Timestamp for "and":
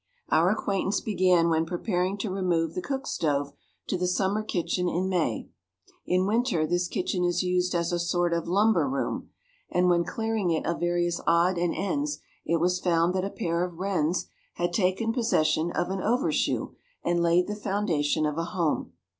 9.69-9.89, 11.59-11.75, 17.03-17.21